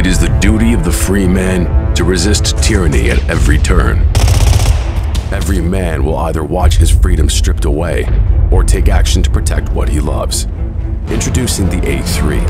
[0.00, 3.98] It is the duty of the free man to resist tyranny at every turn.
[5.30, 8.06] Every man will either watch his freedom stripped away
[8.50, 10.46] or take action to protect what he loves.
[11.08, 12.46] Introducing the A3,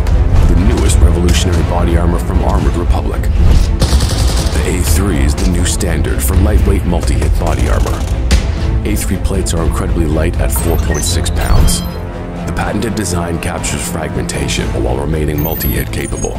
[0.46, 3.20] the newest revolutionary body armor from Armored Republic.
[3.22, 7.98] The A3 is the new standard for lightweight multi hit body armor.
[8.84, 11.80] A3 plates are incredibly light at 4.6 pounds.
[12.48, 16.38] The patented design captures fragmentation while remaining multi hit capable.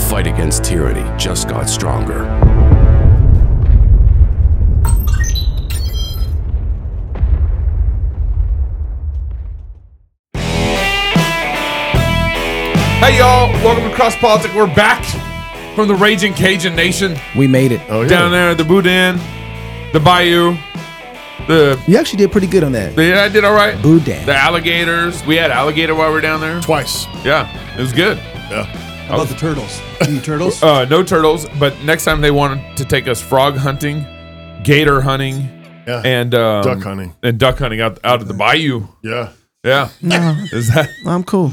[0.00, 2.24] The fight against tyranny just got stronger.
[13.00, 14.54] Hey y'all, welcome to Cross Politics.
[14.54, 15.02] We're back
[15.74, 17.80] from the Raging Cajun Nation We made it.
[17.88, 18.08] Oh, yeah.
[18.08, 19.18] down there, the Boudin,
[19.92, 20.56] the Bayou,
[21.46, 22.96] the You actually did pretty good on that.
[22.98, 23.80] yeah, I did all right.
[23.82, 24.26] Boudin.
[24.26, 25.24] The alligators.
[25.24, 26.60] We had alligator while we were down there.
[26.60, 27.06] Twice.
[27.24, 28.18] Yeah, it was good.
[28.50, 28.79] Yeah.
[29.10, 29.80] How about the turtles?
[30.00, 30.62] Any turtles?
[30.70, 34.06] Uh, no turtles, but next time they wanted to take us frog hunting,
[34.62, 35.40] gator hunting,
[35.86, 36.02] Yeah.
[36.04, 37.14] and um, Duck hunting.
[37.22, 38.86] and duck hunting out out of the bayou.
[39.02, 39.32] Yeah.
[39.64, 40.36] Yeah, No.
[40.52, 41.52] is that I'm cool.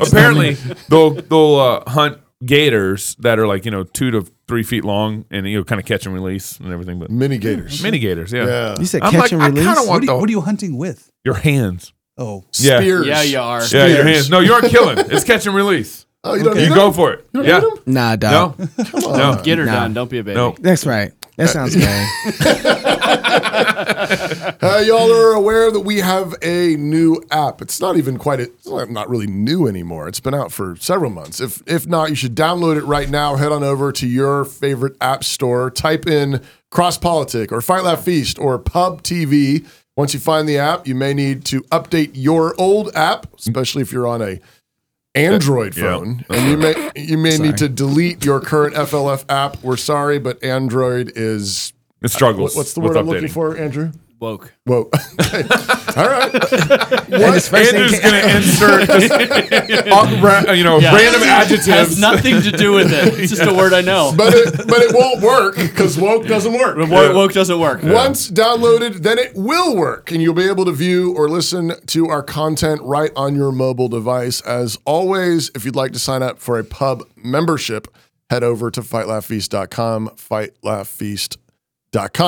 [0.00, 0.54] apparently
[0.88, 5.24] they'll they'll uh, hunt gators that are like you know two to three feet long
[5.30, 6.98] and you know kind of catch and release and everything.
[6.98, 7.82] But Mini gators.
[7.82, 8.46] mini gators, yeah.
[8.46, 8.74] Yeah.
[8.80, 9.64] You said I'm catch like, and I release.
[9.64, 11.10] kind of what, want are you, the, what are you hunting with?
[11.24, 11.92] your hands.
[12.18, 12.78] Oh, Yeah.
[12.78, 13.06] Spears.
[13.06, 13.62] Yeah, you are.
[13.66, 14.30] Yeah, your hands.
[14.30, 14.96] No, you aren't killing.
[14.98, 16.05] It's catch and release.
[16.28, 16.66] Oh, you don't Okay.
[16.66, 17.26] You go for it.
[17.32, 17.58] You don't yeah.
[17.60, 17.82] need them?
[17.86, 18.16] Nah, No.
[18.16, 18.58] dog.
[19.02, 19.40] No.
[19.42, 19.72] Get her Nah.
[19.80, 19.94] done.
[19.94, 20.34] Don't be a baby.
[20.36, 20.54] No.
[20.60, 21.12] That's right.
[21.36, 21.86] That sounds good.
[24.62, 27.60] Uh, y'all are aware that we have a new app.
[27.60, 30.08] It's not even quite, a, it's not not really new anymore.
[30.08, 31.40] It's been out for several months.
[31.40, 33.36] If if not, you should download it right now.
[33.36, 35.70] Head on over to your favorite app store.
[35.70, 39.66] Type in Cross Politic or Fight Laugh Feast or Pub TV.
[39.96, 43.92] Once you find the app, you may need to update your old app, especially if
[43.92, 44.38] you're on a
[45.16, 49.62] Android phone, and you may you may need to delete your current FLF app.
[49.62, 51.72] We're sorry, but Android is
[52.02, 52.54] It struggles.
[52.54, 53.92] what- what's the word I'm looking for, Andrew?
[54.18, 54.52] Woke.
[54.64, 54.90] Whoa.
[55.26, 55.42] Okay.
[55.96, 56.34] All right.
[56.34, 60.94] And his first thing Andrew's gonna insert just, uh, ra- you know Yeah.
[60.94, 61.98] random Has adjectives.
[61.98, 63.18] nothing to do with it.
[63.18, 64.12] It's just a word I know.
[64.16, 66.76] But it, but it won't work because woke doesn't work.
[66.76, 67.82] Woke, woke doesn't work.
[67.82, 72.08] Once downloaded, then it will work, and you'll be able to view or listen to
[72.08, 74.40] our content right on your mobile device.
[74.42, 77.88] As always, if you'd like to sign up for a pub membership,
[78.30, 81.42] head over to fightlaughfeast.com, fightlaughfeast.com.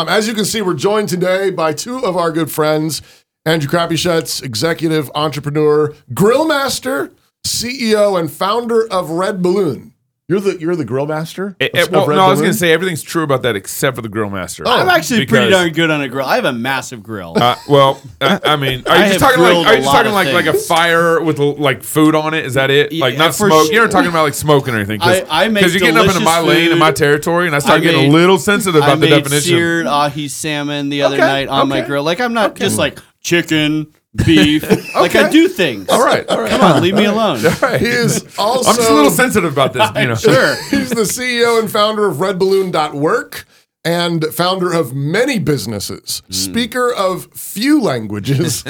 [0.09, 3.03] As you can see, we're joined today by two of our good friends,
[3.45, 7.13] Andrew Crapuchettes, executive entrepreneur, grill master,
[7.47, 9.93] CEO, and founder of Red Balloon.
[10.31, 11.57] You're the you're the grill master.
[11.59, 13.97] Eh, of- eh, well, Red no, I was gonna say everything's true about that except
[13.97, 14.63] for the grill master.
[14.67, 16.27] I'm actually pretty darn good on a grill.
[16.27, 17.33] I have a massive grill.
[17.35, 20.09] Uh, well, I, I mean, are I you just talking like are you just talking
[20.09, 22.45] of like like a fire with like food on it?
[22.45, 22.93] Is that it?
[22.93, 23.65] Yeah, Like not for smoke.
[23.65, 23.73] sure.
[23.73, 25.01] You're not talking about like smoking or anything.
[25.01, 27.57] I- I make because you're getting up into my delicious lane and my territory, and
[27.57, 29.17] I start I getting made- a little sensitive I about the definition.
[29.17, 29.57] I made definition.
[29.57, 32.03] seared ahi salmon the other Okay, night on my grill.
[32.03, 33.87] Like I'm not just like chicken,
[34.25, 34.65] beef.
[34.95, 35.89] Like I do things.
[35.91, 36.51] All right, all right.
[36.51, 37.39] Come on, leave me alone.
[37.39, 39.89] He is also I'm just a little sensitive about this.
[39.95, 40.57] You know, Sure.
[40.71, 43.45] He's the CEO and founder of RedBalloon.work
[43.85, 46.33] and founder of many businesses, Hmm.
[46.33, 48.65] speaker of few languages,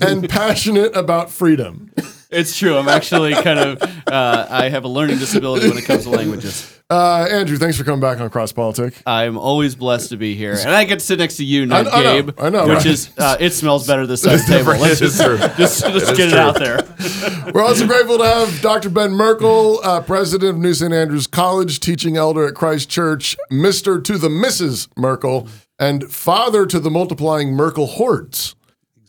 [0.00, 1.92] and passionate about freedom.
[2.30, 2.76] It's true.
[2.76, 3.82] I'm actually kind of.
[4.06, 6.74] Uh, I have a learning disability when it comes to languages.
[6.90, 8.94] Uh, Andrew, thanks for coming back on Cross Politic.
[9.06, 11.86] I'm always blessed to be here, and I get to sit next to you, not
[11.86, 12.30] I Gabe.
[12.38, 12.86] I know, which right?
[12.86, 14.72] is uh, it smells better this side of the table.
[14.72, 16.38] Let's just just, just is get it true.
[16.38, 16.80] out there.
[17.54, 18.88] We're also grateful to have Dr.
[18.90, 20.92] Ben Merkle, uh, president of New St.
[20.92, 24.02] Andrews College, teaching elder at Christ Church, Mr.
[24.04, 24.88] to the Mrs.
[24.96, 25.46] Merkle,
[25.78, 28.54] and father to the multiplying Merkle hordes.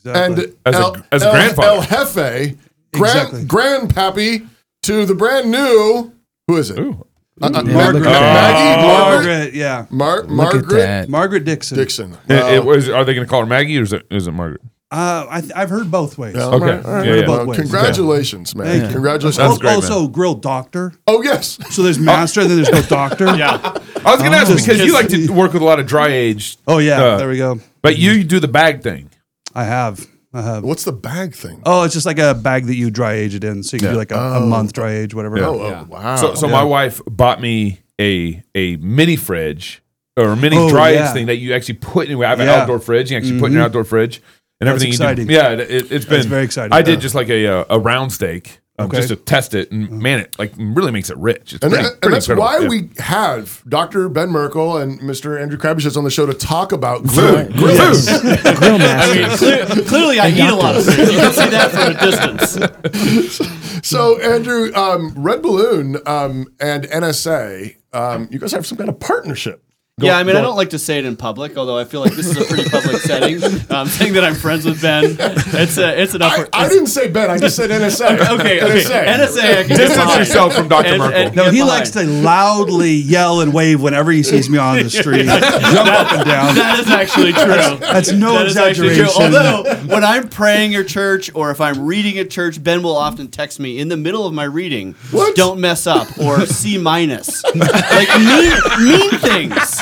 [0.04, 0.44] exactly.
[0.44, 1.86] And As a- El, as a grandfather.
[1.96, 2.58] El Jefe,
[2.92, 3.44] grand, Exactly.
[3.44, 4.48] grandpappy
[4.82, 6.12] to the brand new,
[6.48, 6.78] who is it?
[6.78, 7.06] Ooh.
[7.42, 9.86] Uh, uh, Yeah, Mar- look Maggie, Margaret, Margaret, yeah.
[9.90, 11.08] Mar- Look Margaret.
[11.08, 11.78] Margaret Dixon.
[11.78, 12.18] Dixon.
[12.28, 14.32] It- it was, are they going to call her Maggie or is it, is it
[14.32, 14.60] Margaret?
[14.92, 16.36] Uh, I th- I've heard both ways.
[16.36, 16.64] All Okay.
[16.64, 17.06] right, all right.
[17.06, 17.28] Yeah, yeah.
[17.28, 17.60] Well, Both ways.
[17.60, 18.66] congratulations, man.
[18.80, 18.92] Thank.
[18.92, 19.36] Congratulations.
[19.36, 20.92] That's Al- great, also, grill doctor.
[21.06, 21.58] Oh, yes.
[21.70, 23.26] So there's master, and then there's no doctor.
[23.36, 23.60] Yeah,
[24.04, 25.86] I was going to ask just- because you like to work with a lot of
[25.86, 26.58] dry aged.
[26.66, 27.60] Oh yeah, Uh, there we go.
[27.82, 29.10] But you do the bag thing.
[29.54, 30.04] I have.
[30.32, 31.62] What's the bag thing?
[31.66, 33.92] Oh, it's just like a bag that you dry age it in, so you can
[33.92, 35.38] do like a, a month dry age, whatever.
[35.38, 35.82] Oh, oh, Yeah.
[35.84, 36.16] wow.
[36.16, 39.82] So, so my wife bought me a a mini fridge
[40.16, 41.08] or a mini Oh, dry yeah.
[41.08, 42.22] age thing that you actually put in.
[42.22, 42.62] I have an Yeah.
[42.62, 43.10] outdoor fridge.
[43.10, 44.22] You actually put in your outdoor fridge
[44.60, 44.92] and That's everything.
[44.92, 45.24] exciting.
[45.26, 45.34] You do.
[45.34, 46.72] Yeah, it, it, it's been very exciting.
[46.72, 48.59] I did just like a uh, a round steak.
[48.80, 48.96] Um, Okay.
[48.98, 51.52] Just to test it, and man, it like really makes it rich.
[51.54, 52.44] It's And, pretty, and pretty that's incredible.
[52.44, 52.68] why Yeah.
[52.68, 54.08] we have Dr.
[54.08, 55.40] Ben Merkle and Mr.
[55.40, 57.52] Andrew Crapuchettes on the show to talk about food.
[57.54, 58.08] Grill Yes.
[58.08, 58.56] food.
[58.56, 59.66] Grill master.
[59.66, 60.98] Cle- clearly, I eat a lot of food.
[61.08, 62.00] You can see that from a
[63.20, 63.86] distance.
[63.86, 68.98] So, Andrew, um, Red Balloon um, and NSA, um, you guys have some kind of
[69.00, 69.62] partnership.
[70.00, 72.00] Go- yeah, I mean, I don't like to say it in public, although I feel
[72.00, 73.42] like this is a pretty public setting.
[73.70, 76.48] Um, saying that I'm friends with Ben, it's a, it's an I, upward.
[76.52, 77.30] I didn't say Ben.
[77.30, 78.40] I just said NSA.
[78.40, 78.82] okay, okay.
[78.82, 79.04] NSA.
[79.04, 80.88] NSA, I can get Distance yourself from Dr.
[80.88, 81.16] And- Merkle.
[81.18, 81.68] and No, he behind.
[81.68, 85.44] likes to loudly yell and wave whenever he sees me on the street, jump
[85.88, 86.54] up and down.
[86.54, 87.78] That is actually true.
[87.78, 89.04] That's no That is actually true.
[89.04, 89.34] exaggeration.
[89.44, 93.28] Although, when I'm praying at church or if I'm reading at church, Ben will often
[93.28, 95.36] text me in the middle of my reading, What?
[95.36, 97.42] don't mess up or C minus.
[97.54, 98.52] like mean,
[98.84, 99.80] mean things.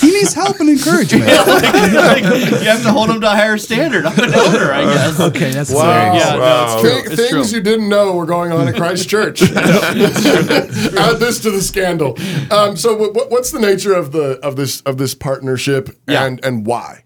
[0.00, 1.26] He needs help and encouragement.
[1.26, 4.06] Like, you have to hold him to a higher standard.
[4.06, 5.20] I'm an elder, I guess.
[5.20, 5.80] Okay, that's Wow.
[6.12, 6.24] hilarious.
[6.24, 6.72] Yeah, no, Wow.
[6.72, 7.12] it's true.
[7.12, 7.58] It's things true.
[7.58, 9.42] you didn't know were going on at Christ Church.
[9.42, 12.16] Add this to the scandal.
[12.52, 16.24] Um, so, what, what- what's the nature of the of this of this partnership, Yeah.
[16.24, 17.04] and and why?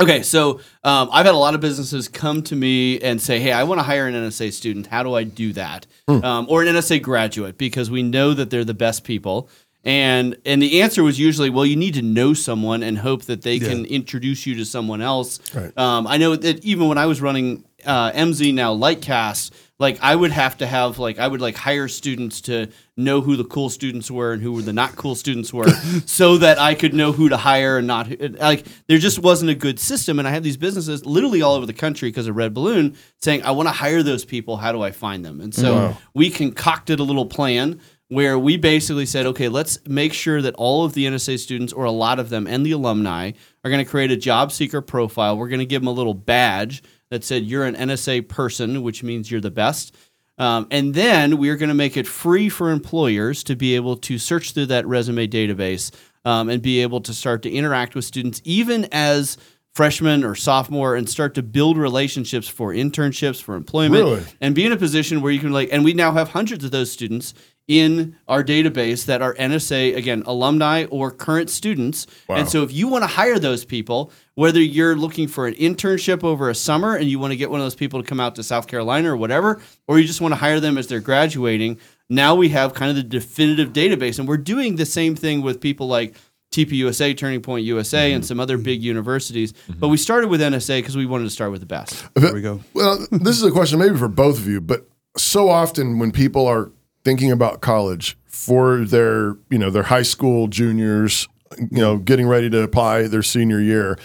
[0.00, 3.52] Okay, so um, I've had a lot of businesses come to me and say, "Hey,
[3.52, 4.86] I want to hire an NSA student.
[4.86, 8.64] How do I do that?" Um, or an NSA graduate because we know that they're
[8.64, 9.48] the best people.
[9.84, 13.42] And and the answer was usually, well, you need to know someone and hope that
[13.42, 15.40] they can introduce you to someone else.
[15.52, 15.76] Right.
[15.76, 19.50] Um, I know that even when I was running uh, Emsi now Lightcast,
[19.80, 23.36] like I would have to have like I would like hire students to know who
[23.36, 25.68] the cool students were and who were the not cool students were,
[26.06, 28.08] so that I could know who to hire and not
[28.38, 30.20] like there just wasn't a good system.
[30.20, 33.42] And I had these businesses literally all over the country because of Red Balloon saying
[33.42, 34.58] I want to hire those people.
[34.58, 35.40] How do I find them?
[35.40, 37.80] And so we concocted a little plan
[38.12, 41.84] where we basically said, okay, let's make sure that all of the NSA students, or
[41.84, 43.32] a lot of them, and the alumni
[43.64, 45.38] are going to create a job seeker profile.
[45.38, 49.02] We're going to give them a little badge that said, you're an NSA person, which
[49.02, 49.96] means you're the best.
[50.36, 54.18] Um, and then we're going to make it free for employers to be able to
[54.18, 55.90] search through that resume database
[56.26, 59.38] um, and be able to start to interact with students, even as
[59.74, 64.22] freshman or sophomore, and start to build relationships for internships, for employment, Really?
[64.40, 65.70] and be in a position where you can like.
[65.72, 67.32] And we now have hundreds of those students
[67.68, 72.06] in our database that are NSA again alumni or current students.
[72.28, 76.24] And so if you want to hire those people, whether you're looking for an internship
[76.24, 78.34] over a summer and you want to get one of those people to come out
[78.36, 81.78] to South Carolina or whatever, or you just want to hire them as they're graduating,
[82.08, 84.18] now we have kind of the definitive database.
[84.18, 86.16] And we're doing the same thing with people like
[86.52, 88.28] TPUSA, Turning Point USA, and mm-hmm.
[88.28, 89.52] some other big universities.
[89.52, 89.80] Mm-hmm.
[89.80, 92.06] But we started with NSA because we wanted to start with the best.
[92.14, 92.60] There we go.
[92.74, 96.46] Well, this is a question maybe for both of you, but so often when people
[96.46, 96.70] are
[97.04, 101.28] thinking about college for their, you know, their high school juniors,
[101.58, 103.98] you know, getting ready to apply their senior year,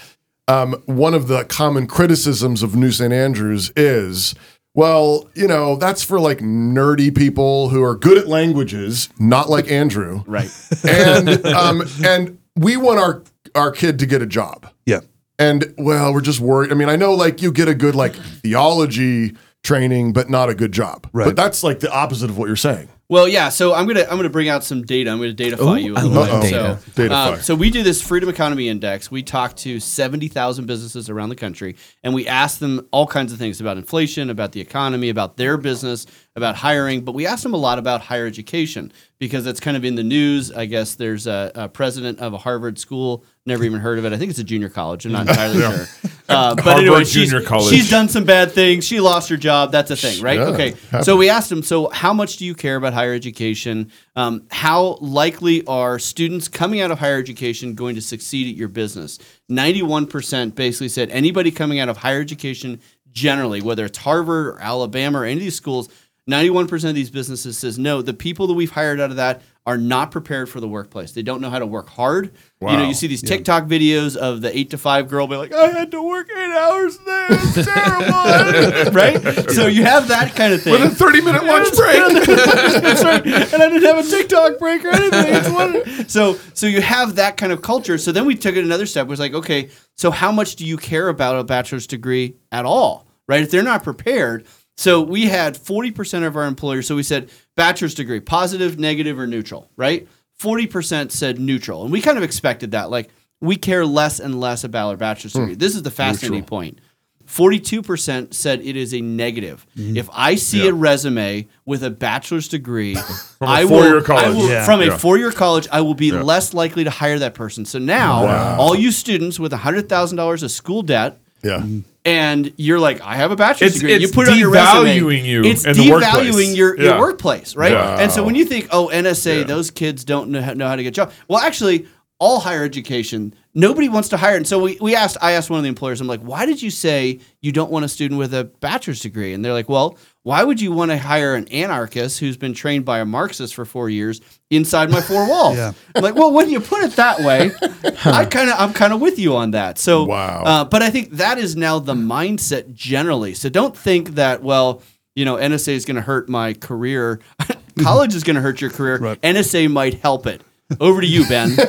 [0.48, 3.12] um, one of the common criticisms of New St.
[3.12, 4.34] Andrews is,
[4.74, 9.70] well, you know, that's for like nerdy people who are good at languages, not like
[9.70, 10.50] Andrew, Right.
[10.86, 13.22] and um, and we want our
[13.54, 14.66] our kid to get a job.
[14.86, 15.00] Yeah.
[15.38, 16.70] And well, we're just worried.
[16.72, 19.36] I mean, I know like you get a good like theology
[19.68, 21.06] training, but not a good job.
[21.12, 21.26] Right.
[21.26, 22.88] But that's like the opposite of what you're saying.
[23.10, 23.48] Well, yeah.
[23.48, 25.10] So I'm gonna I'm gonna bring out some data.
[25.10, 25.94] I'm gonna datafy Ooh, you.
[25.94, 26.50] a I little love bit.
[26.50, 26.78] data.
[26.94, 27.10] So, Datafy.
[27.10, 29.10] uh, so we do this Freedom Economy Index.
[29.10, 33.32] We talk to seventy thousand businesses around the country, and we ask them all kinds
[33.32, 37.02] of things about inflation, about the economy, about their business, about hiring.
[37.02, 40.04] But we ask them a lot about higher education because that's kind of in the
[40.04, 40.52] news.
[40.52, 43.24] I guess there's a, a president of a Harvard school.
[43.48, 44.12] Never even heard of it.
[44.12, 45.06] I think it's a junior college.
[45.06, 45.86] I'm not entirely sure.
[46.28, 47.74] Uh, but Harvard anyway, she's, Junior College.
[47.74, 48.84] she's done some bad things.
[48.84, 49.72] She lost her job.
[49.72, 50.38] That's a thing, right?
[50.38, 50.70] Yeah, okay.
[50.90, 51.06] happens.
[51.06, 53.90] So we asked him, so how much do you care about higher education?
[54.14, 58.68] Um, how likely are students coming out of higher education going to succeed at your
[58.68, 59.18] business?
[59.50, 62.78] 91% basically said anybody coming out of higher education
[63.10, 65.88] generally, whether it's Harvard or Alabama or any of these schools,
[66.28, 68.02] 91% of these businesses says no.
[68.02, 71.12] The people that we've hired out of that are not prepared for the workplace.
[71.12, 72.32] They don't know how to work hard.
[72.60, 75.52] You know, you see these TikTok videos of the eight to five girl be like,
[75.52, 77.26] I had to work eight hours there.
[77.30, 78.92] It's terrible.
[78.92, 79.50] right?
[79.50, 80.72] So you have that kind of thing.
[80.72, 82.26] With a 30 minute lunch break.
[82.26, 83.26] That's right.
[83.26, 86.08] And I didn't have a TikTok break or anything.
[86.08, 87.98] So so you have that kind of culture.
[87.98, 89.06] So then we took it another step.
[89.06, 92.64] It was like, okay, so how much do you care about a bachelor's degree at
[92.64, 93.06] all?
[93.28, 93.42] Right?
[93.42, 94.46] If they're not prepared.
[94.78, 96.86] So we had 40% of our employers.
[96.86, 100.08] So we said bachelor's degree, positive, negative, or neutral, right?
[100.40, 101.82] 40% said neutral.
[101.82, 102.88] And we kind of expected that.
[102.90, 103.10] Like
[103.40, 105.54] we care less and less about our bachelor's degree.
[105.54, 106.80] This is the fascinating point.
[107.26, 109.66] Forty-two percent said it is a negative.
[109.76, 109.98] Mm-hmm.
[109.98, 112.96] If I see a resume with a bachelor's degree,
[113.38, 114.34] I four-year will, I college.
[114.36, 114.64] will- Yeah.
[114.64, 114.96] from a Yeah.
[114.96, 117.66] four-year college, I will be less likely to hire that person.
[117.66, 121.66] So now, all you students with hundred thousand dollars of school debt Yeah.
[122.08, 123.92] And you're like, I have a bachelor's It's- degree.
[123.94, 124.98] it's you put it on your resume.
[124.98, 126.34] devaluing you It's in the workplace.
[126.34, 126.84] devaluing your, Yeah.
[126.90, 127.72] your workplace, right?
[127.72, 127.98] Yeah.
[128.00, 130.82] And so when you think, oh, NSA, those kids don't know how, know how to
[130.82, 131.14] get jobs.
[131.28, 131.86] Well, actually,
[132.18, 134.36] all higher education, nobody wants to hire.
[134.36, 136.62] And so we, we asked, I asked one of the employers, I'm like, why did
[136.62, 139.32] you say you don't want a student with a bachelor's degree?
[139.34, 142.84] And they're like, well, why would you want to hire an anarchist who's been trained
[142.84, 145.56] by a Marxist for four years inside my four walls?
[145.56, 145.72] Yeah.
[145.96, 147.50] I'm like, well, when you put it that way,
[148.04, 149.78] I kind of, I'm kind of with you on that.
[149.78, 150.42] So, Wow.
[150.44, 153.34] uh, but I think that is now the mindset generally.
[153.34, 154.82] So don't think that, well,
[155.16, 157.18] you know, NSA is going to hurt my career.
[157.80, 158.98] College is going to hurt your career.
[158.98, 160.42] NSA might help it.
[160.80, 161.56] Over to you, Ben.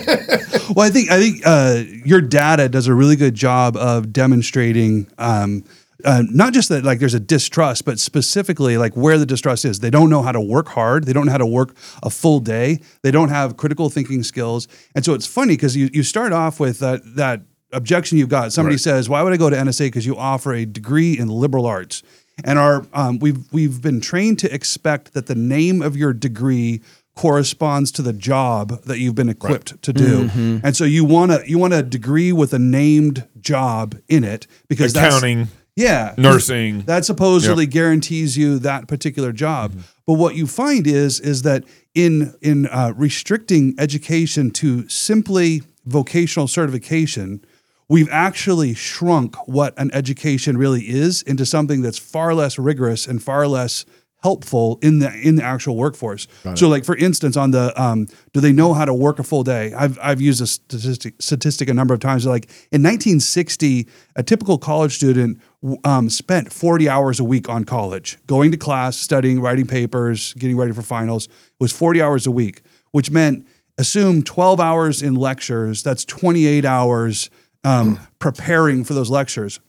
[0.76, 5.08] Well, I think I think uh, your data does a really good job of demonstrating
[5.18, 5.64] um,
[6.06, 9.80] uh, not just that like there's a distrust, but specifically like where the distrust is.
[9.80, 11.06] They don't know how to work hard.
[11.06, 12.80] They don't know how to work a full day.
[13.02, 14.68] They don't have critical thinking skills.
[14.94, 17.42] And so it's funny because you you start off with that that
[17.74, 18.54] objection you've got.
[18.54, 19.88] Somebody says, "Why would I go to NSA?
[19.88, 22.04] Because you offer a degree in liberal arts."
[22.44, 26.82] And our um, we've we've been trained to expect that the name of your degree
[27.24, 30.30] corresponds to the job that you've been equipped to do.
[30.64, 34.48] And so you want to you want a degree with a named job in it
[34.70, 36.84] because that's- Accounting, yeah, nursing.
[36.84, 39.74] that supposedly guarantees you that particular job.
[40.08, 46.48] But what you find is is that in in uh, restricting education to simply vocational
[46.48, 47.44] certification,
[47.90, 53.22] we've actually shrunk what an education really is into something that's far less rigorous and
[53.22, 53.86] far less
[54.22, 56.28] helpful in the in the actual workforce.
[56.56, 59.44] So, like for instance, on the um, do they know how to work a full
[59.44, 59.74] day?
[59.74, 62.26] I've I've used a statistic statistic a number of times.
[62.26, 65.40] Like in 1960, a typical college student
[65.84, 70.58] um, spent 40 hours a week on college, going to class, studying, writing papers, getting
[70.58, 71.26] ready for finals.
[71.28, 72.62] It was 40 hours a week,
[72.92, 73.48] which meant
[73.78, 75.84] assume 12 hours in lectures.
[75.84, 77.30] That's 28 hours
[77.64, 79.60] um, preparing for those lectures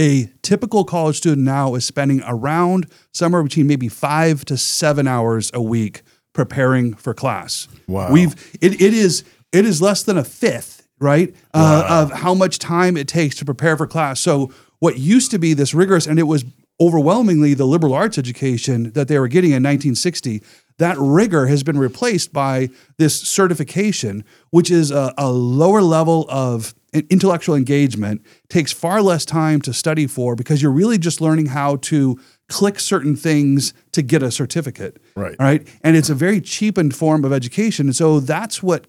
[0.00, 5.50] a typical college student now is spending around somewhere between maybe five to seven hours
[5.52, 6.00] a week
[6.32, 7.68] preparing for class.
[7.86, 8.10] Wow.
[8.10, 12.58] We've it, it is it is less than a fifth, right, uh, of how much
[12.58, 14.20] time it takes to prepare for class.
[14.20, 16.46] So what used to be this rigorous, and it was
[16.80, 20.42] overwhelmingly the liberal arts education that they were getting in 1960.
[20.80, 26.74] That rigor has been replaced by this certification, which is a, a lower level of
[26.92, 31.76] intellectual engagement, takes far less time to study for because you're really just learning how
[31.76, 32.18] to
[32.48, 35.00] click certain things to get a certificate.
[35.14, 35.36] Right.
[35.38, 35.68] Right.
[35.84, 37.86] And it's a very cheapened form of education.
[37.86, 38.86] And so that's what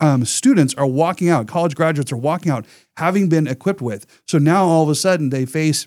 [0.00, 2.64] um, students are walking out, college graduates are walking out
[2.96, 4.06] having been equipped with.
[4.26, 5.86] So now all of a sudden they face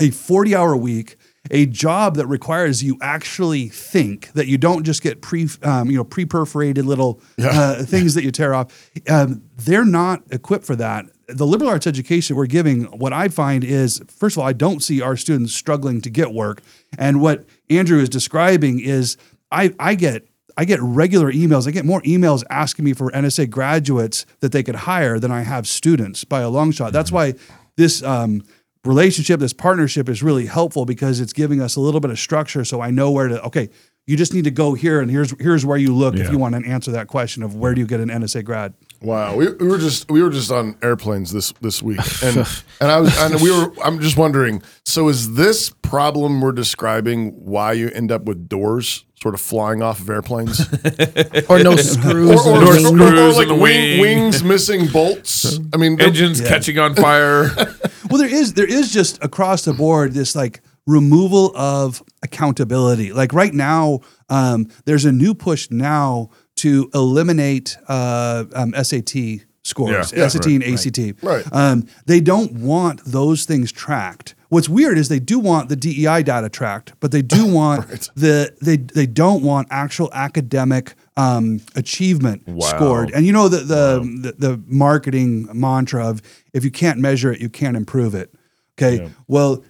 [0.00, 1.16] a 40 hour week,
[1.50, 5.96] a job that requires you actually think that you don't just get pre, um, you
[5.96, 8.90] know, pre-perforated little uh, things that you tear off.
[9.08, 11.06] Um, they're not equipped for that.
[11.28, 14.82] The liberal arts education we're giving, what I find is, first of all, I don't
[14.82, 16.62] see our students struggling to get work.
[16.98, 19.16] And what Andrew is describing is,
[19.50, 21.68] I, I get I get regular emails.
[21.68, 25.42] I get more emails asking me for NSA graduates that they could hire than I
[25.42, 26.94] have students by a long shot.
[26.94, 27.34] That's why
[27.76, 28.42] this um,
[28.86, 32.64] relationship, this partnership is really helpful because it's giving us a little bit of structure.
[32.64, 33.42] So I know where to.
[33.44, 33.68] Okay,
[34.06, 36.54] you just need to go here, and here's here's where you look if you want
[36.54, 38.72] to answer that question of where do you get an NSA grad.
[39.02, 42.38] Wow, we, we were just we were just on airplanes this this week, and
[42.80, 43.72] and I was and we were.
[43.84, 44.62] I'm just wondering.
[44.84, 49.82] So is this problem we're describing why you end up with doors sort of flying
[49.82, 50.60] off of airplanes,
[51.48, 52.46] or no screws.
[52.46, 54.00] or, in the or, screws or in like the wing, wing.
[54.00, 55.58] wings missing bolts?
[55.72, 57.50] I mean, they're- Engines catching on fire.
[58.10, 63.12] Well, there is there is just across the board this like removal of accountability.
[63.12, 70.12] Like right now, um, there's a new push now to eliminate uh, um, SAT scores,
[70.12, 71.22] Yeah, yeah, SAT and ACT.
[71.24, 71.44] Right.
[71.52, 74.34] Um, they don't want those things tracked.
[74.48, 78.54] What's weird is they do want the DEI data tracked, but they do want the
[78.62, 82.66] they they don't want actual academic um, achievement Wow.
[82.68, 83.10] scored.
[83.10, 86.22] And you know the the, the the marketing mantra of
[86.56, 88.32] if you can't measure it, you can't improve it.
[88.78, 89.10] Okay.
[89.28, 89.64] Well,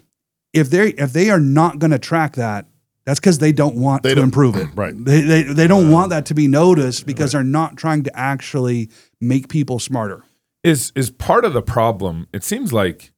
[0.52, 2.66] if they if they are not going to track that,
[3.04, 4.68] that's because they don't want They to don't- improve it.
[4.74, 4.94] Right.
[4.96, 8.90] They they, they don't want that to be noticed because they're not trying to actually
[9.20, 10.22] make people smarter.
[10.64, 12.26] is is part of the problem.
[12.32, 13.12] It seems like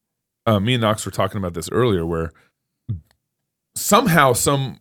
[0.47, 2.33] uh, me and Knox were talking about this earlier, where
[3.75, 4.79] somehow, some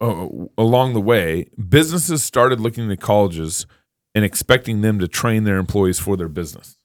[0.00, 0.28] uh,
[0.58, 3.66] along the way, businesses started looking at colleges
[4.14, 6.76] and expecting them to train their employees for their business,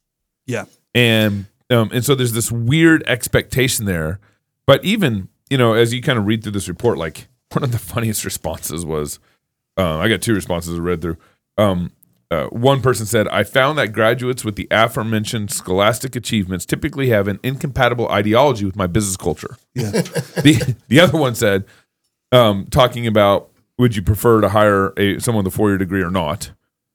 [0.46, 0.66] Yeah.
[0.94, 4.20] And Um, and so there's this weird expectation there.
[4.68, 7.72] But even, you know, as you kind of read through this report, like one of
[7.72, 9.20] the funniest responses was
[9.78, 11.18] uh, I got two responses I read through.
[11.58, 11.92] Um,
[12.30, 17.28] uh, one person said, I found that graduates with the aforementioned scholastic achievements typically have
[17.28, 19.58] an incompatible ideology with my business culture.
[19.76, 19.92] Yeah.
[19.92, 21.66] the, the other one said,
[22.32, 26.02] um, talking about would you prefer to hire a someone with a four year degree
[26.02, 26.52] or not?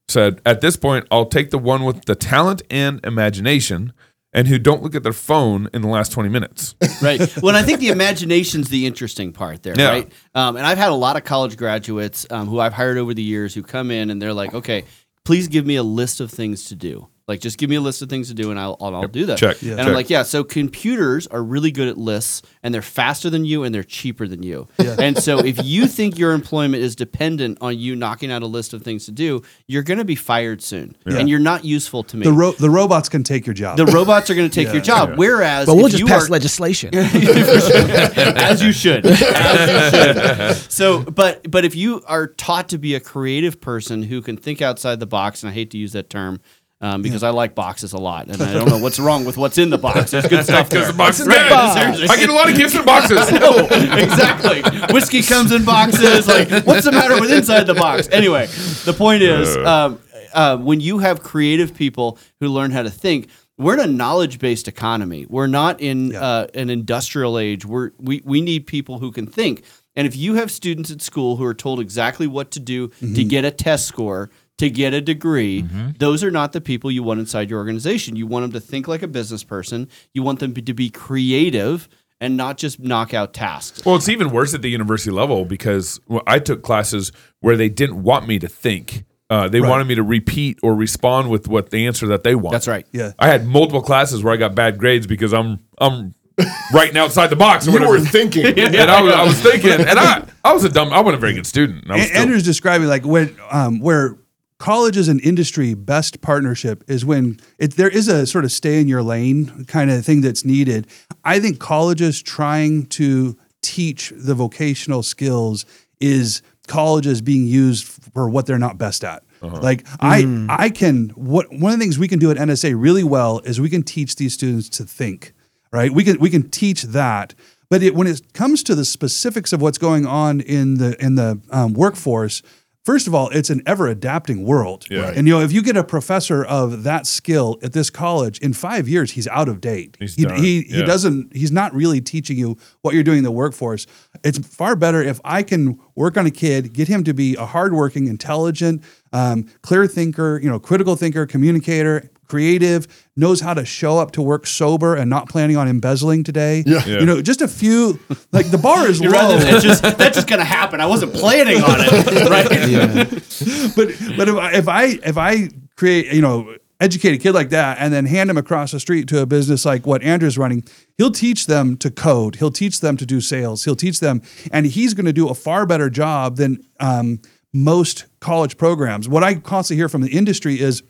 [0.08, 3.92] Said, at this point, I'll take the one with the talent and imagination
[4.32, 6.74] and who don't look at their phone in the last 20 minutes.
[7.02, 7.20] right.
[7.42, 9.88] Well, I think the imagination's the interesting part there, Yeah.
[9.88, 10.12] right?
[10.34, 13.22] Um, and I've had a lot of college graduates um, who I've hired over the
[13.22, 14.84] years who come in and they're like, okay,
[15.24, 17.08] please give me a list of things to do.
[17.28, 19.26] Like, just give me a list of things to do, and I'll I'll, I'll do
[19.26, 19.36] that.
[19.38, 19.60] check.
[19.60, 19.82] And Yeah.
[19.84, 20.22] I'm like, yeah.
[20.22, 24.28] So computers are really good at lists, and they're faster than you, and they're cheaper
[24.28, 24.68] than you.
[24.78, 28.72] And so if you think your employment is dependent on you knocking out a list
[28.74, 32.16] of things to do, you're going to be fired soon, and you're not useful to
[32.16, 32.22] me.
[32.22, 33.76] The ro- the robots can take your job.
[33.76, 35.18] the robots are going to take your job.
[35.18, 36.94] Whereas, But we'll just you pass are, legislation.
[36.94, 39.04] as you should.
[39.04, 40.70] As you should.
[40.72, 44.62] So, but but if you are taught to be a creative person who can think
[44.62, 46.40] outside the box, and I hate to use that term.
[46.78, 49.56] Um, because I like boxes a lot, and I don't know what's wrong with what's
[49.56, 50.10] in the box.
[50.10, 50.80] There's good stuff there.
[50.80, 51.72] Because the box is Right, dead.
[51.72, 52.08] seriously.
[52.10, 53.32] I get a lot of gifts in boxes.
[53.40, 53.66] No,
[53.96, 54.62] exactly.
[54.92, 56.28] Whiskey comes in boxes.
[56.28, 58.08] Like, what's the matter with inside the box?
[58.12, 58.46] Anyway,
[58.84, 59.98] the point is, um,
[60.34, 63.28] uh, when you have creative people who learn how to think,
[63.58, 65.24] we're in a knowledge-based economy.
[65.30, 67.64] We're not in uh, an industrial age.
[67.64, 69.64] We're we we need people who can think.
[69.94, 73.24] And if you have students at school who are told exactly what to do to
[73.24, 75.62] get a test score, to get a degree,
[75.98, 78.16] those are not the people you want inside your organization.
[78.16, 79.88] You want them to think like a business person.
[80.14, 81.88] You want them to be creative
[82.20, 83.84] and not just knock out tasks.
[83.84, 87.68] Well, it's even worse at the university level because well, I took classes where they
[87.68, 89.04] didn't want me to think.
[89.28, 92.52] Uh, they wanted me to repeat or respond with what the answer that they want.
[92.52, 92.86] That's right.
[92.92, 93.12] Yeah.
[93.18, 96.14] I had multiple classes where I got bad grades because I'm I'm
[96.72, 97.92] writing outside the box or You whatever.
[97.98, 98.46] were thinking.
[98.58, 100.92] and I was, I was thinking, and I I was a dumb.
[100.92, 101.82] I wasn't a very good student.
[101.82, 104.16] and I was A- still- Andrew's describing like when um, where
[104.58, 108.88] colleges and industry best partnership is when it, there is a sort of stay in
[108.88, 110.86] your lane kind of thing that's needed.
[111.24, 115.66] I think colleges trying to teach the vocational skills
[116.00, 119.22] is colleges being used for what they're not best at.
[119.42, 123.04] Like I I can what one of the things we can do at NSA really
[123.04, 125.34] well is we can teach these students to think
[125.76, 125.92] right?
[125.92, 127.34] We can we can teach that,
[127.68, 131.16] but it, when it comes to the specifics of what's going on in the in
[131.16, 132.42] the um, workforce,
[132.86, 134.86] first of all, it's an ever adapting world.
[134.88, 135.12] Yeah.
[135.14, 138.52] And you know, if you get a professor of that skill at this college, in
[138.52, 139.96] five years he's out of date.
[139.98, 140.38] He's he, done.
[140.42, 140.86] he, he Yeah.
[140.86, 141.34] doesn't.
[141.36, 143.86] He's not really teaching you what you're doing in the workforce.
[144.24, 147.44] It's far better if I can work on a kid, get him to be a
[147.46, 153.98] hardworking, intelligent, um, clear thinker, you know, critical thinker, communicator, creative, knows how to show
[153.98, 156.62] up to work sober and not planning on embezzling today.
[156.66, 156.84] Yeah.
[156.86, 157.00] Yeah.
[157.00, 157.98] You know, just a few.
[158.32, 159.10] Like the bar is low.
[159.10, 160.80] rather that's just that's just gonna happen.
[160.80, 163.76] I wasn't planning on it, right?
[163.76, 167.50] but but if I, if I if I create you know educate a kid like
[167.50, 170.62] that and then hand him across the street to a business like what Andrew's running,
[170.98, 172.36] he'll teach them to code.
[172.36, 173.64] He'll teach them to do sales.
[173.64, 174.20] He'll teach them,
[174.52, 177.20] and he's going to do a far better job than um,
[177.62, 179.08] most college programs.
[179.08, 180.82] What I constantly hear from the industry is.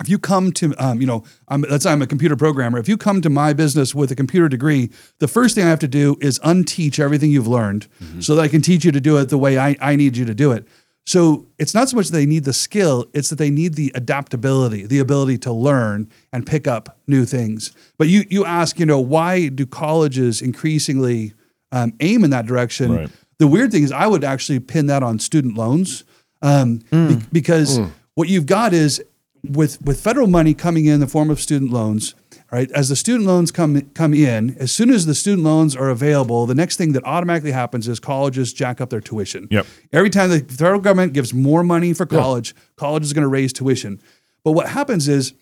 [0.00, 2.80] If you come to, um, you know, I'm, let's say I'm a computer programmer.
[2.80, 4.90] If you come to my business with a computer degree,
[5.20, 7.86] the first thing I have to do is unteach everything you've learned
[8.18, 10.24] so that I can teach you to do it the way I, I need you
[10.24, 10.66] to do it.
[11.06, 13.92] So it's not so much that they need the skill, it's that they need the
[13.94, 17.70] adaptability, the ability to learn and pick up new things.
[17.96, 21.34] But you you ask, you know, why do colleges increasingly
[21.70, 22.96] um, aim in that direction?
[22.96, 23.10] Right.
[23.44, 26.02] The weird thing is, I would actually pin that on student loans
[26.40, 27.78] um, be- because
[28.14, 29.04] what you've got is
[29.46, 32.14] with with federal money coming in the form of student loans.
[32.50, 35.90] Right, as the student loans come come in, as soon as the student loans are
[35.90, 39.46] available, the next thing that automatically happens is colleges jack up their tuition.
[39.50, 39.66] Yep.
[39.92, 43.52] Every time the federal government gives more money for college, college is going to raise
[43.52, 44.00] tuition.
[44.42, 45.34] But what happens is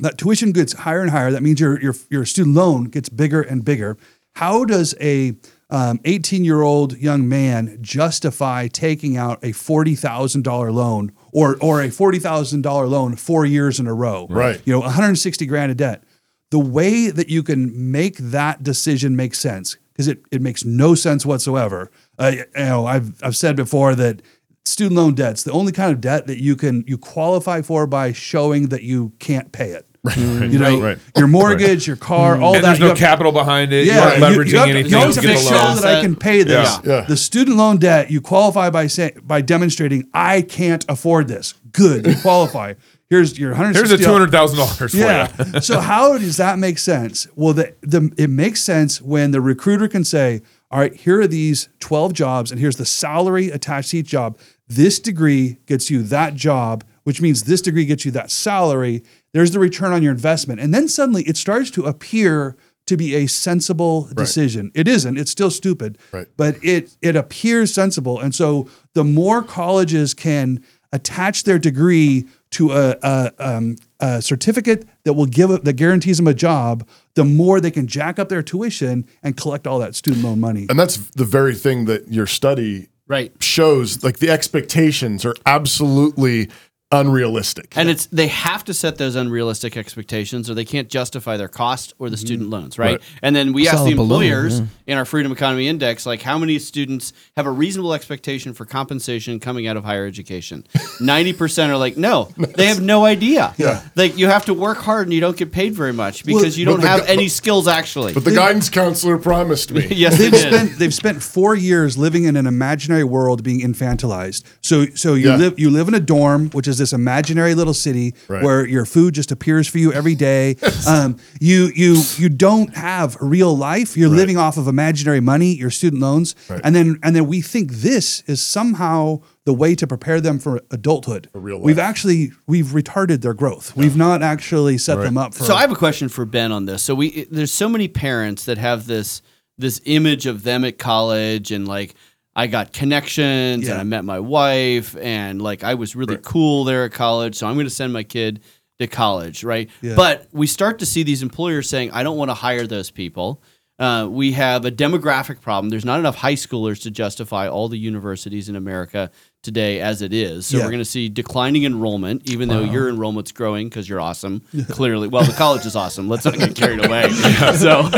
[0.00, 1.30] that tuition gets higher and higher.
[1.30, 3.96] That means your your your student loan gets bigger and bigger.
[4.34, 5.36] How does a
[5.72, 11.82] 18 year old young man justify taking out a forty thousand dollar loan or or
[11.82, 14.26] a forty thousand dollar loan four years in a row?
[14.28, 14.60] Right.
[14.64, 16.04] You know, 160 grand of debt.
[16.50, 20.94] The way that you can make that decision make sense because it, it makes no
[20.94, 21.90] sense whatsoever.
[22.18, 24.22] Uh, you know, I've I've said before that
[24.64, 28.12] student loan debt's the only kind of debt that you can you qualify for by
[28.12, 29.86] showing that you can't pay it.
[30.06, 30.50] Mm.
[30.52, 30.98] You know, Right.
[31.16, 32.42] your mortgage, your car, mm.
[32.42, 32.68] all and that.
[32.68, 33.86] there's no have- capital behind it.
[33.86, 35.76] yeah, you aren't leveraging you have anything You always to have get to show loan.
[35.76, 36.78] that I can pay this.
[36.84, 36.90] Yeah.
[37.00, 37.00] Yeah.
[37.02, 41.52] The student loan debt, you qualify by saying by demonstrating I can't afford this.
[41.72, 42.74] Good, you qualify.
[43.10, 43.76] Here's your hundred.
[43.76, 45.28] Here's a two hundred thousand dollars Yeah.
[45.54, 45.60] you.
[45.60, 47.26] so how does that make sense?
[47.34, 51.26] Well, the, the it makes sense when the recruiter can say, "All right, here are
[51.26, 54.38] these twelve jobs, and here's the salary attached to each job.
[54.68, 59.02] This degree gets you that job, which means this degree gets you that salary.
[59.32, 63.14] There's the return on your investment, and then suddenly it starts to appear." To be
[63.14, 65.16] a sensible decision, it isn't.
[65.16, 66.26] It's still stupid, Right.
[66.36, 68.18] but it it appears sensible.
[68.18, 70.60] And so, the more colleges can
[70.92, 76.16] attach their degree to a, a, um, a certificate that will give it that guarantees
[76.16, 79.94] them a job, the more they can jack up their tuition and collect all that
[79.94, 80.66] student loan money.
[80.68, 83.30] And that's the very thing that your study Right.
[83.40, 84.02] shows.
[84.02, 86.48] Like the expectations are absolutely
[86.92, 87.72] unrealistic.
[87.76, 91.94] And it's they have to set those unrealistic expectations, or they can't justify their cost
[91.98, 92.26] or the mm-hmm.
[92.26, 93.00] student loans, right?
[93.22, 96.38] And then we ask the Solid balloon, employers in our Freedom Economy Index, like how
[96.38, 100.66] many students have a reasonable expectation for compensation coming out of higher education?
[101.00, 103.54] Ninety percent are like, no, they have no idea.
[103.56, 103.82] Yeah.
[103.94, 106.64] like you have to work hard and you don't get paid very much because you
[106.64, 108.14] don't have gu- any skills actually.
[108.14, 109.86] but the guidance counselor promised me.
[109.90, 110.54] yes, they They've did.
[110.54, 114.42] spent they've spent four years living in an imaginary world being infantilized.
[114.60, 115.36] So so you Yeah.
[115.36, 118.42] live you live in a dorm, which is this imaginary little city Right.
[118.42, 120.56] where your food just appears for you every day.
[120.88, 123.96] um, you you you don't have real life.
[123.96, 126.60] You're living off of imaginary money, your student loans, Right.
[126.64, 130.60] and then and then we think this is somehow the way to prepare them for
[130.70, 131.28] adulthood.
[131.34, 131.64] real life.
[131.64, 133.76] We've actually we've retarded their growth.
[133.76, 135.44] We've not actually set them up for.
[135.44, 136.82] So I have a question for Ben on this.
[136.82, 139.22] So we there's so many parents that have this
[139.58, 141.94] this image of them at college and like
[142.36, 143.72] I got connections Yeah.
[143.72, 147.46] and I met my wife and like I was really cool there at college, so
[147.46, 148.40] I'm going to send my kid
[148.78, 149.68] to college, right?
[149.82, 149.94] Yeah.
[149.96, 153.42] But we start to see these employers saying, "I don't want to hire those people."
[153.80, 155.70] Uh, we have a demographic problem.
[155.70, 159.10] There's not enough high schoolers to justify all the universities in America
[159.42, 160.46] today as it is.
[160.46, 160.64] So Yeah.
[160.64, 164.42] we're going to see declining enrollment, even though your enrollment's growing because you're awesome.
[164.68, 166.10] Clearly, well, the college is awesome.
[166.10, 167.08] Let's not get carried away.
[167.56, 167.88] so,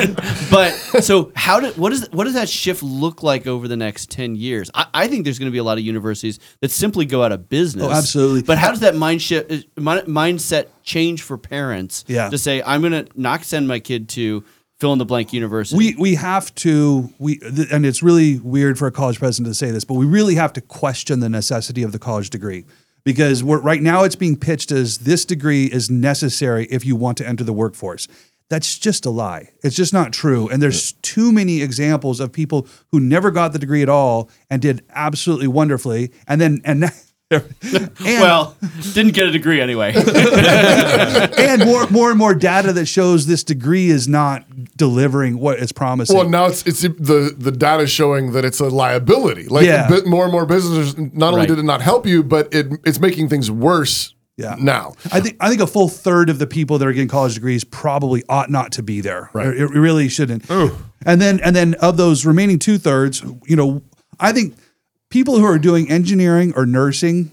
[0.53, 0.71] but
[1.03, 4.37] so how did what is what does that shift look like over the next ten
[4.37, 4.71] years?
[4.73, 7.33] I, I think there's going to be a lot of universities that simply go out
[7.33, 7.87] of business.
[7.87, 8.43] Oh, absolutely.
[8.43, 12.05] But how does that mind shift, mi- mindset change for parents?
[12.07, 12.31] Yeah.
[12.31, 14.45] To say I'm going to not send my kid to
[14.83, 15.79] fill in the blank university.
[15.79, 19.55] we we have to we th- and it's really weird for a college president to
[19.55, 22.65] say this, but we really have to question the necessity of the college degree
[23.05, 27.17] because we're, right now it's being pitched as this degree is necessary if you want
[27.19, 28.09] to enter the workforce.
[28.49, 29.51] That's just a lie.
[29.63, 30.49] It's just not true.
[30.49, 34.61] And there's too many examples of people who never got the degree at all and
[34.61, 36.91] did absolutely wonderfully, and then and.
[37.33, 38.57] And well,
[38.93, 39.93] didn't get a degree anyway.
[41.39, 44.45] and more, more and more data that shows this degree is not
[44.77, 46.17] delivering what it's promising.
[46.17, 49.45] Well, now it's it's the the data showing that it's a liability.
[49.49, 49.89] Like Yeah.
[49.89, 50.97] bit more and more businesses.
[50.97, 51.49] Not only Right.
[51.49, 54.15] did it not help you, but it it's making things worse.
[54.37, 54.57] Yeah.
[54.59, 54.95] Now.
[55.13, 57.65] I think I think a full third of the people that are getting college degrees
[57.65, 59.31] probably ought not to be there.
[59.33, 59.49] Right.
[59.49, 60.49] It, it really shouldn't.
[60.51, 63.83] And then and then of those remaining two thirds, you know,
[64.19, 64.55] I think
[65.13, 67.33] people who are doing engineering or nursing,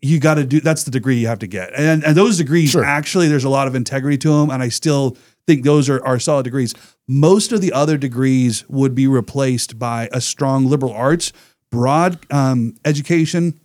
[0.00, 1.72] you got to do that's the degree you have to get.
[1.76, 2.84] And and those degrees Sure.
[2.84, 6.18] actually there's a lot of integrity to them, and I still think those are, are
[6.18, 6.72] solid degrees.
[7.06, 11.32] Most of the other degrees would be replaced by a strong liberal arts,
[11.70, 13.60] broad um, education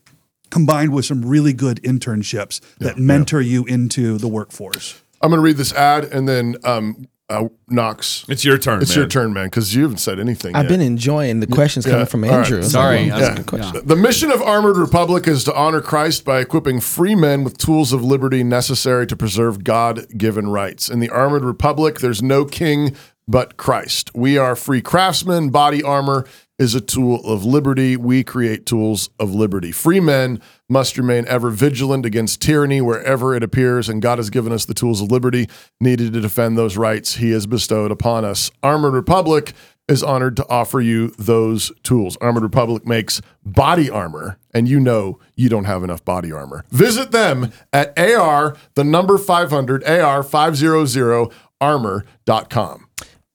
[0.50, 5.02] combined with some really good internships that mentor you into the workforce.
[5.22, 8.26] I'm going to read this ad and then um, uh, Knox.
[8.28, 8.82] It's your turn.
[8.82, 8.98] It's man.
[9.00, 10.56] your turn, man, because you haven't said anything.
[10.56, 10.70] I've yet.
[10.70, 11.92] been enjoying the questions Yeah.
[11.94, 12.38] coming from All right.
[12.40, 12.64] Andrew.
[12.64, 13.88] Sorry, That's I a good was- question.
[13.88, 17.94] The mission of Armored Republic is to honor Christ by equipping free men with tools
[17.94, 20.90] of liberty necessary to preserve God given rights.
[20.90, 22.96] In the Armored Republic, there's no king
[23.28, 24.10] but Christ.
[24.16, 25.50] We are free craftsmen.
[25.50, 26.26] Body armor
[26.60, 27.96] is a tool of liberty.
[27.98, 29.72] We create tools of liberty.
[29.72, 34.52] Free men must remain ever vigilant against tyranny wherever it appears, and God has given
[34.52, 38.52] us the tools of liberty needed to defend those rights He has bestowed upon us.
[38.62, 39.54] Armored Republic
[39.88, 42.16] is honored to offer you those tools.
[42.18, 46.64] Armored Republic makes body armor, and you know you don't have enough body armor.
[46.70, 52.88] Visit them at AR, the number 500, AR 500 armor.com.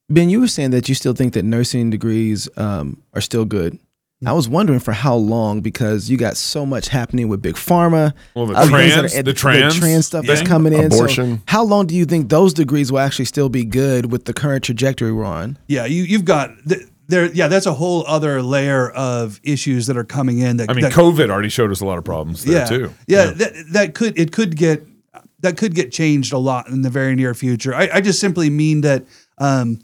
[0.09, 3.79] Ben, you were saying that you still think that nursing degrees um, are still good.
[4.27, 8.15] I was wondering for how long because you got so much happening with big pharma.
[8.35, 10.91] Well, the other things that trans- the trans stuff that's coming in.
[10.91, 14.33] So how long do you think those degrees will actually still be good with the
[14.33, 15.59] current trajectory we're on?
[15.67, 17.31] Yeah, you you've got th- there.
[17.33, 20.57] Yeah, that's a whole other layer of issues that are coming in.
[20.57, 22.95] That I mean, that, COVID already showed us a lot of problems there yeah, too.
[23.07, 24.87] Yeah, That, that could it could get
[25.41, 27.75] that could get changed a lot in the very near future.
[27.75, 29.05] I, I just simply mean that
[29.39, 29.81] um,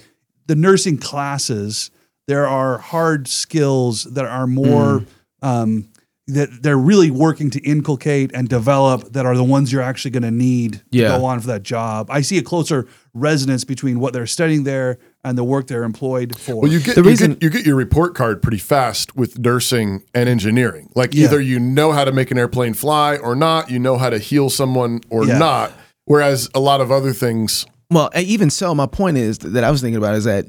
[0.46, 1.90] the nursing classes
[2.28, 5.06] there are hard skills that are more Mm.
[5.42, 5.88] um,
[6.28, 10.22] that they're really working to inculcate and develop that are the ones you're actually going
[10.22, 11.10] to need Yeah.
[11.12, 12.06] to go on for that job.
[12.08, 16.38] I see a closer resonance between what they're studying there and the work they're employed
[16.38, 16.60] for.
[16.62, 19.40] Well, you get, The you reason- get you get your report card pretty fast with
[19.40, 20.90] nursing and engineering.
[20.94, 21.24] Like Yeah.
[21.24, 24.18] either you know how to make an airplane fly or not, you know how to
[24.18, 25.38] heal someone or Yeah.
[25.38, 25.72] not.
[26.04, 29.80] Whereas a lot of other things, Well, even so, my point is that I was
[29.80, 30.46] thinking about is that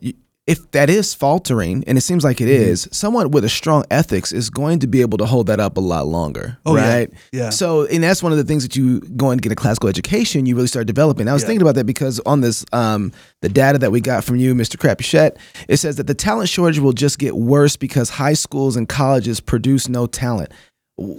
[0.47, 2.63] if that is faltering, and it seems like it Mm-hmm.
[2.71, 5.77] is, someone with a strong ethics is going to be able to hold that up
[5.77, 7.09] a lot longer, Oh, right?
[7.31, 7.51] Yeah.
[7.51, 10.47] So, and that's one of the things that you go and get a classical education,
[10.47, 11.27] you really start developing.
[11.27, 11.47] I was Yeah.
[11.49, 14.77] thinking about that because on this, um, the data that we got from you, Mr.
[14.77, 18.89] Crapuchettes, it says that the talent shortage will just get worse because high schools and
[18.89, 20.51] colleges produce no talent.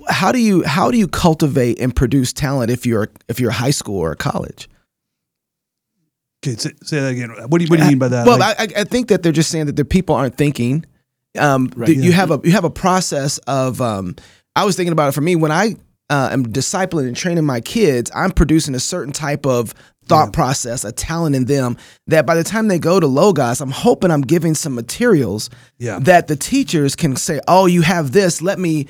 [0.08, 3.54] How do you how do you cultivate and produce talent if you're if you're a
[3.54, 4.68] high school or a college?
[6.44, 7.30] Okay, say, say that again.
[7.48, 8.26] What do you, what do you mean by that?
[8.26, 10.84] Well, Like- I, I think that they're just saying that the people aren't thinking.
[11.38, 11.86] Um, Right.
[11.86, 13.80] th- You have a you have a process of.
[13.80, 14.16] Um,
[14.54, 15.76] I was thinking about it for me when I
[16.10, 18.10] uh, am discipling and training my kids.
[18.14, 19.72] I'm producing a certain type of
[20.06, 21.78] thought process, a talent in them
[22.08, 26.00] that by the time they go to Logos, I'm hoping I'm giving some materials Yeah.
[26.00, 28.42] that the teachers can say, "Oh, you have this.
[28.42, 28.88] Let me."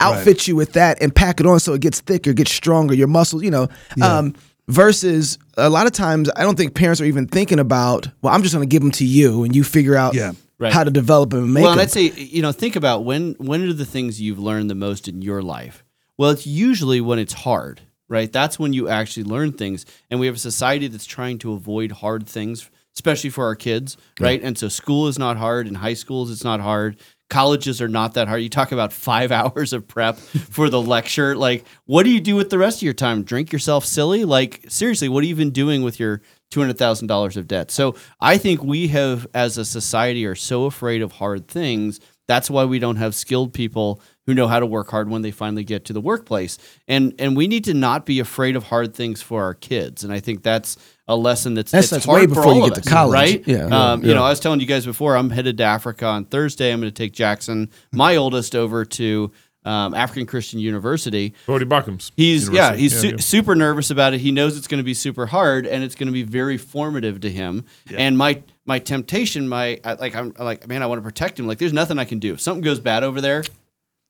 [0.00, 3.06] Outfit you with that and pack it on so it gets thicker, gets stronger, your
[3.06, 3.68] muscles, you know.
[4.02, 4.34] Um,
[4.68, 8.42] versus a lot of times, I don't think parents are even thinking about, well, I'm
[8.42, 10.32] just going to give them to you and you figure out Yeah.
[10.58, 10.72] Right.
[10.72, 11.84] how to develop them and make well, and them.
[11.84, 15.08] I'd say you know think about when when are the things you've learned the most
[15.08, 15.82] in your life?
[16.16, 18.32] Well, it's usually when it's hard, right?
[18.32, 21.90] That's when you actually learn things, and we have a society that's trying to avoid
[21.90, 24.40] hard things, especially for our kids, right?
[24.40, 26.98] And so school is not hard, in high schools it's not hard.
[27.34, 28.42] Colleges are not that hard.
[28.42, 31.34] You talk about five hours of prep for the lecture.
[31.34, 33.24] Like, what do you do with the rest of your time?
[33.24, 34.24] Drink yourself silly?
[34.24, 37.72] Like, seriously, what are you even doing with your two hundred thousand dollars of debt?
[37.72, 41.98] So I think we have, as a society, are so afraid of hard things.
[42.28, 45.32] That's why we don't have skilled people who know how to work hard when they
[45.32, 46.56] finally get to the workplace.
[46.86, 50.04] And and we need to not be afraid of hard things for our kids.
[50.04, 52.62] And I think that's a lesson that's That's- it's that's way hard for before you
[52.62, 53.12] all get of to us, college.
[53.14, 53.42] right?
[53.46, 53.66] Yeah.
[53.92, 56.72] Um, You know, I was telling you guys before, I'm headed to Africa on Thursday.
[56.72, 59.30] I'm going to take Jackson, my oldest, over to
[59.66, 61.34] um, African Christian University.
[61.46, 62.12] Voddie Baucham's.
[62.16, 62.82] He's yeah, University.
[62.82, 63.16] he's su- yeah.
[63.18, 64.20] super nervous about it.
[64.20, 67.20] He knows it's going to be super hard, and it's going to be very formative
[67.20, 67.64] to him.
[67.94, 71.46] And my my temptation, my I, like I'm like man, I want to protect him.
[71.46, 72.32] Like there's nothing I can do.
[72.34, 73.42] If something goes bad over there,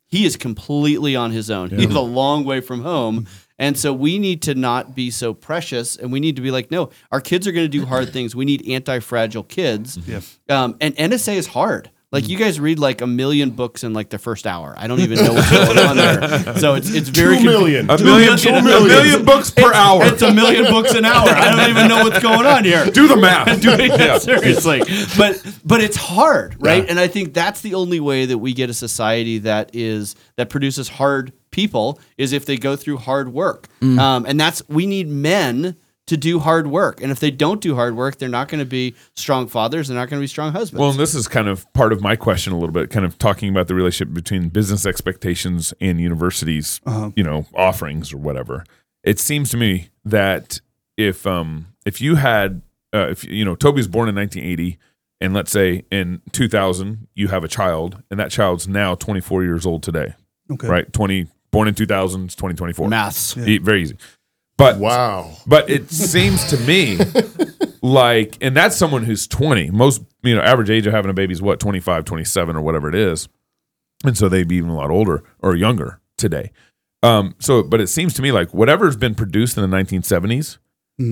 [0.06, 1.70] he is completely on his own.
[1.70, 3.26] He's a long way from home.
[3.58, 6.70] And so we need to not be so precious and we need to be like,
[6.70, 8.34] no, our kids are going to do hard things.
[8.34, 9.96] We need anti fragile kids.
[10.06, 10.20] Yeah.
[10.48, 11.90] Um, and NSA is hard.
[12.14, 14.72] Like you guys read like a million books in like the first hour.
[14.78, 16.56] I don't even know what's going on there.
[16.58, 17.90] So it's it's very Two million.
[17.90, 18.66] A Two million, million.
[18.66, 20.04] a million books per hour.
[20.04, 21.28] It's a million books an hour.
[21.28, 22.86] I don't even know what's going on here.
[22.86, 23.62] Do the math.
[23.64, 24.82] Yeah, seriously.
[25.18, 26.88] But but it's hard, right?
[26.88, 30.50] And I think that's the only way that we get a society that is that
[30.50, 33.68] produces hard people is if they go through hard work.
[33.82, 37.00] Um, and that's we need men to do hard work.
[37.00, 39.88] And if they don't do hard work, they're not going to be strong fathers.
[39.88, 40.78] They're not going to be strong husbands.
[40.78, 43.18] Well, and this is kind of part of my question a little bit, kind of
[43.18, 46.80] talking about the relationship between business expectations and universities,
[47.16, 48.64] you know, offerings or whatever.
[49.02, 50.60] It seems to me that
[50.96, 52.62] if um if you had
[52.94, 54.78] uh, if you know Toby was born in 1980
[55.20, 59.66] and let's say in 2000 you have a child and that child's now 24 years
[59.66, 60.14] old today,
[60.50, 60.68] okay.
[60.68, 60.92] right?
[60.92, 62.88] 20 born in 2000 is 2024.
[62.88, 63.36] Maths.
[63.36, 63.96] E- very easy.
[64.56, 65.32] But wow.
[65.46, 66.98] but it seems to me
[67.82, 69.70] like, and that's someone who's 20.
[69.70, 72.88] Most, you know, average age of having a baby is what, 25, 27 or whatever
[72.88, 73.28] it is.
[74.04, 76.52] And so they'd be even a lot older or younger today.
[77.02, 80.58] Um, so, but it seems to me like whatever's been produced in the 1970s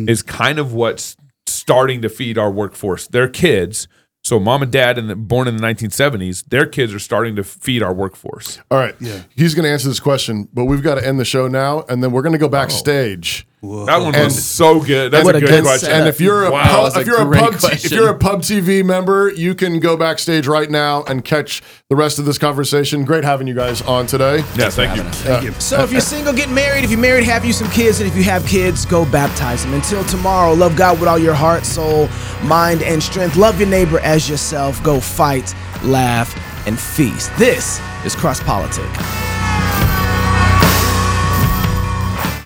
[0.08, 3.08] is kind of what's starting to feed our workforce.
[3.08, 3.88] Their kids.
[4.22, 7.42] So mom and dad and the, born in the 1970s, their kids are starting to
[7.44, 8.60] feed our workforce.
[8.70, 8.94] All right.
[9.00, 9.22] Yeah.
[9.34, 12.02] He's going to answer this question, but we've got to end the show now, and
[12.04, 13.46] then we're going to go backstage.
[13.48, 13.51] Oh.
[13.62, 15.12] That one And- was so good.
[15.12, 15.92] That's What a a good, good question.
[15.92, 18.14] And if you're a Wow, pub, if you're a great pub t- if you're a
[18.18, 22.38] pub TV member, you can go backstage right now and catch the rest of this
[22.38, 23.04] conversation.
[23.04, 24.38] Great having you guys on today.
[24.56, 25.04] yeah, thank you.
[25.04, 25.52] Thank you.
[25.60, 26.82] So if you're single, get married.
[26.82, 28.00] If you're married, have you some kids.
[28.00, 29.74] And if you have kids, go baptize them.
[29.74, 32.08] Until tomorrow, love God with all your heart, soul,
[32.42, 33.36] mind, and strength.
[33.36, 34.82] Love your neighbor as yourself.
[34.82, 36.34] Go fight, laugh,
[36.66, 37.30] and feast.
[37.38, 39.31] This is Cross Politic.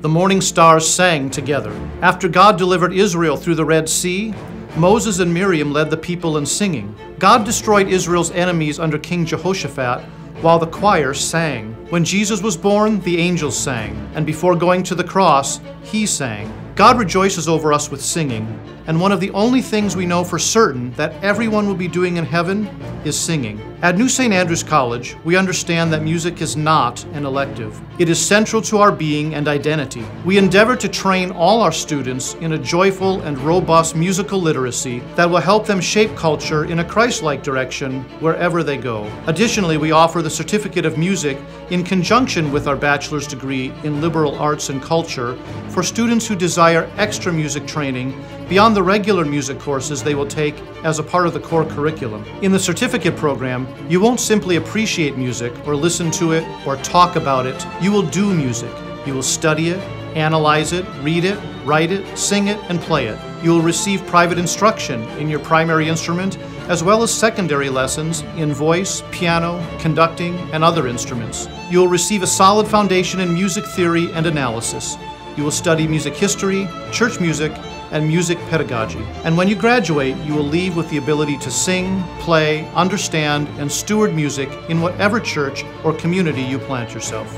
[0.06, 1.72] The morning stars sang together.
[2.00, 4.32] After God delivered Israel through the Red Sea,
[4.76, 6.94] Moses and Miriam led the people in singing.
[7.18, 10.04] God destroyed Israel's enemies under King Jehoshaphat,
[10.42, 11.72] while the choir sang.
[11.90, 16.52] When Jesus was born, the angels sang, and before going to the cross, he sang.
[16.76, 18.46] God rejoices over us with singing,
[18.86, 22.18] and one of the only things we know for certain that everyone will be doing
[22.18, 22.66] in heaven
[23.02, 23.58] is singing.
[23.80, 24.32] At New St.
[24.32, 27.80] Andrews College, we understand that music is not an elective.
[27.98, 30.04] It is central to our being and identity.
[30.24, 35.28] We endeavor to train all our students in a joyful and robust musical literacy that
[35.28, 39.10] will help them shape culture in a Christ like direction wherever they go.
[39.26, 41.38] Additionally, we offer the Certificate of Music
[41.70, 45.36] in conjunction with our bachelor's degree in liberal arts and culture
[45.70, 50.58] for students who desire extra music training beyond the regular music courses they will take
[50.84, 52.24] as a part of the core curriculum.
[52.42, 57.16] In the certificate program, you won't simply appreciate music or listen to it or talk
[57.16, 58.70] about it, you will do music.
[59.06, 59.78] You will study it,
[60.16, 63.18] analyze it, read it, write it, sing it, and play it.
[63.42, 68.52] You will receive private instruction in your primary instrument as well as secondary lessons in
[68.52, 71.48] voice, piano, conducting, and other instruments.
[71.70, 74.96] You will receive a solid foundation in music theory and analysis.
[75.36, 77.52] You will study music history, church music,
[77.90, 79.04] and music pedagogy.
[79.22, 83.70] And when you graduate, you will leave with the ability to sing, play, understand, and
[83.70, 87.36] steward music in whatever church or community you plant yourself.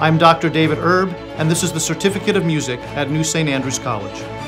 [0.00, 0.50] I'm Dr.
[0.50, 3.48] David Erb, and this is the Certificate of Music at New St.
[3.48, 4.39] Andrews College.